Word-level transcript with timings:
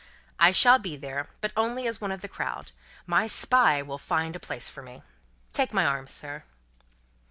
"I 0.39 0.51
shall 0.51 0.79
be 0.79 0.95
there, 0.97 1.27
but 1.41 1.51
only 1.55 1.85
as 1.85 2.01
one 2.01 2.11
of 2.11 2.21
the 2.21 2.27
crowd. 2.27 2.71
My 3.05 3.27
Spy 3.27 3.83
will 3.83 3.99
find 3.99 4.35
a 4.35 4.39
place 4.39 4.67
for 4.67 4.81
me. 4.81 5.03
Take 5.53 5.75
my 5.75 5.85
arm, 5.85 6.07
sir." 6.07 6.43